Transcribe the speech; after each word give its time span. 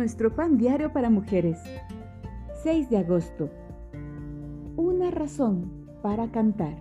nuestro 0.00 0.34
pan 0.34 0.56
diario 0.56 0.94
para 0.94 1.10
mujeres. 1.10 1.58
6 2.62 2.88
de 2.88 2.96
agosto. 2.96 3.50
Una 4.78 5.10
razón 5.10 5.70
para 6.00 6.32
cantar. 6.32 6.74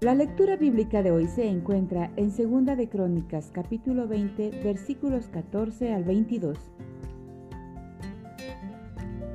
La 0.00 0.14
lectura 0.14 0.56
bíblica 0.56 1.02
de 1.02 1.12
hoy 1.12 1.26
se 1.26 1.48
encuentra 1.48 2.10
en 2.16 2.30
Segunda 2.30 2.76
de 2.76 2.90
Crónicas, 2.90 3.50
capítulo 3.54 4.06
20, 4.06 4.50
versículos 4.62 5.28
14 5.28 5.94
al 5.94 6.04
22. 6.04 6.58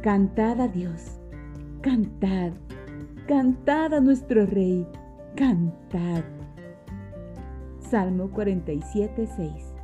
Cantad 0.03 0.61
a 0.61 0.67
Dios, 0.67 1.19
cantad, 1.81 2.51
cantad 3.27 3.95
a 3.95 3.99
nuestro 3.99 4.45
Rey, 4.45 4.85
cantad. 5.35 6.23
Salmo 7.79 8.29
47, 8.29 9.25
6. 9.25 9.78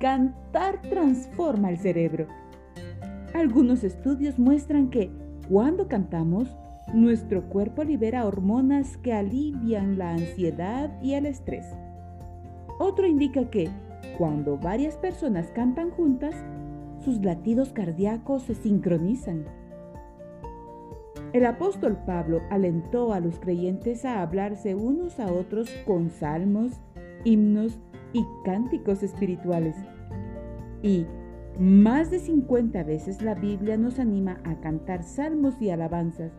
Cantar 0.00 0.80
transforma 0.80 1.68
el 1.68 1.76
cerebro. 1.76 2.26
Algunos 3.34 3.84
estudios 3.84 4.38
muestran 4.38 4.88
que 4.88 5.10
cuando 5.46 5.88
cantamos, 5.88 6.56
nuestro 6.94 7.50
cuerpo 7.50 7.84
libera 7.84 8.24
hormonas 8.24 8.96
que 8.96 9.12
alivian 9.12 9.98
la 9.98 10.12
ansiedad 10.12 10.90
y 11.02 11.12
el 11.12 11.26
estrés. 11.26 11.66
Otro 12.78 13.06
indica 13.06 13.50
que 13.50 13.68
cuando 14.16 14.56
varias 14.56 14.96
personas 14.96 15.50
cantan 15.50 15.90
juntas, 15.90 16.34
sus 17.04 17.22
latidos 17.22 17.70
cardíacos 17.74 18.44
se 18.44 18.54
sincronizan. 18.54 19.44
El 21.34 21.44
apóstol 21.44 21.98
Pablo 22.06 22.40
alentó 22.48 23.12
a 23.12 23.20
los 23.20 23.38
creyentes 23.38 24.06
a 24.06 24.22
hablarse 24.22 24.74
unos 24.74 25.20
a 25.20 25.30
otros 25.30 25.68
con 25.86 26.08
salmos, 26.08 26.80
himnos 27.24 27.78
y 28.12 28.24
cánticos 28.44 29.02
espirituales. 29.02 29.76
Y 30.82 31.06
más 31.58 32.10
de 32.10 32.18
50 32.18 32.82
veces 32.84 33.22
la 33.22 33.34
Biblia 33.34 33.76
nos 33.76 33.98
anima 33.98 34.38
a 34.44 34.54
cantar 34.60 35.02
salmos 35.02 35.60
y 35.60 35.70
alabanzas. 35.70 36.32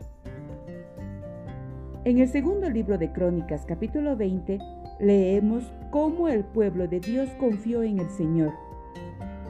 En 2.03 2.17
el 2.17 2.28
segundo 2.28 2.69
libro 2.69 2.97
de 2.97 3.11
Crónicas, 3.11 3.66
capítulo 3.67 4.16
20, 4.17 4.58
leemos 5.00 5.72
cómo 5.91 6.28
el 6.28 6.44
pueblo 6.44 6.88
de 6.88 7.00
Dios 7.00 7.30
confió 7.39 7.83
en 7.83 8.00
el 8.00 8.09
Señor. 8.09 8.52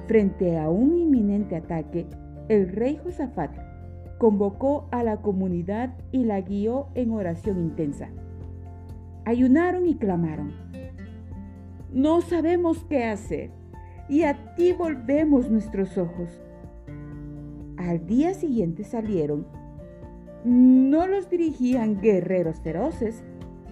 Frente 0.07 0.59
a 0.59 0.69
un 0.69 0.97
inminente 0.97 1.55
ataque, 1.55 2.07
el 2.49 2.67
rey 2.67 2.99
Josafat 3.01 3.51
convocó 4.17 4.89
a 4.91 5.03
la 5.03 5.17
comunidad 5.21 5.93
y 6.11 6.25
la 6.25 6.41
guió 6.41 6.87
en 6.95 7.11
oración 7.11 7.59
intensa. 7.59 8.09
Ayunaron 9.23 9.87
y 9.87 9.95
clamaron 9.95 10.70
no 11.91 12.21
sabemos 12.21 12.85
qué 12.89 13.05
hacer 13.05 13.51
y 14.07 14.23
a 14.23 14.55
ti 14.55 14.73
volvemos 14.73 15.49
nuestros 15.49 15.97
ojos. 15.97 16.41
Al 17.77 18.05
día 18.05 18.33
siguiente 18.33 18.83
salieron. 18.83 19.45
No 20.43 21.07
los 21.07 21.29
dirigían 21.29 22.01
guerreros 22.01 22.59
feroces, 22.61 23.23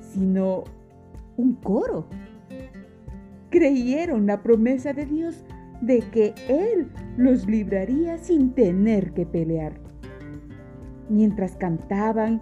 sino 0.01 0.63
un 1.37 1.55
coro. 1.55 2.07
Creyeron 3.49 4.27
la 4.27 4.43
promesa 4.43 4.93
de 4.93 5.05
Dios 5.05 5.43
de 5.81 5.99
que 6.11 6.33
Él 6.47 6.91
los 7.17 7.47
libraría 7.47 8.17
sin 8.17 8.51
tener 8.51 9.13
que 9.13 9.25
pelear. 9.25 9.79
Mientras 11.09 11.55
cantaban 11.55 12.41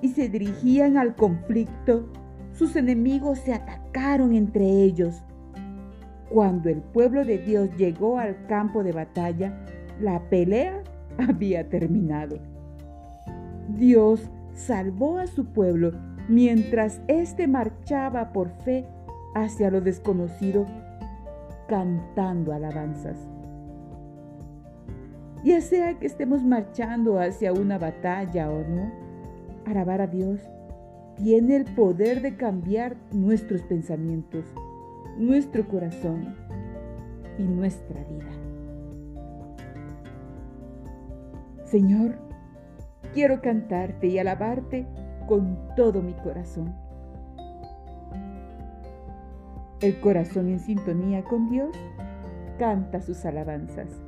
y 0.00 0.08
se 0.10 0.28
dirigían 0.28 0.96
al 0.96 1.16
conflicto, 1.16 2.08
sus 2.56 2.74
enemigos 2.74 3.38
se 3.40 3.52
atacaron 3.52 4.34
entre 4.34 4.64
ellos. 4.64 5.22
Cuando 6.30 6.70
el 6.70 6.80
pueblo 6.80 7.24
de 7.24 7.38
Dios 7.38 7.68
llegó 7.76 8.18
al 8.18 8.46
campo 8.46 8.82
de 8.82 8.92
batalla, 8.92 9.52
la 10.00 10.20
pelea 10.28 10.82
había 11.18 11.68
terminado. 11.68 12.38
Dios 13.68 14.30
salvó 14.54 15.18
a 15.18 15.26
su 15.26 15.44
pueblo 15.44 15.92
mientras 16.28 17.00
éste 17.08 17.46
marchaba 17.46 18.32
por 18.32 18.48
fe 18.48 18.86
hacia 19.34 19.70
lo 19.70 19.82
desconocido, 19.82 20.66
cantando 21.68 22.54
alabanzas. 22.54 23.18
Ya 25.44 25.60
sea 25.60 25.98
que 25.98 26.06
estemos 26.06 26.42
marchando 26.42 27.20
hacia 27.20 27.52
una 27.52 27.78
batalla 27.78 28.50
o 28.50 28.64
no, 28.66 28.90
alabar 29.66 30.00
a 30.00 30.06
Dios 30.06 30.40
tiene 31.16 31.56
el 31.56 31.64
poder 31.64 32.22
de 32.22 32.36
cambiar 32.36 32.96
nuestros 33.12 33.62
pensamientos, 33.62 34.44
nuestro 35.18 35.66
corazón 35.66 36.36
y 37.38 37.42
nuestra 37.42 38.02
vida. 38.04 38.30
Señor, 41.64 42.16
quiero 43.14 43.40
cantarte 43.40 44.06
y 44.06 44.18
alabarte 44.18 44.86
con 45.26 45.58
todo 45.74 46.02
mi 46.02 46.12
corazón. 46.12 46.74
El 49.80 50.00
corazón 50.00 50.48
en 50.48 50.60
sintonía 50.60 51.24
con 51.24 51.50
Dios 51.50 51.76
canta 52.58 53.00
sus 53.00 53.24
alabanzas. 53.24 54.05